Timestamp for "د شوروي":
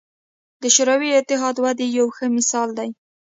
0.61-1.09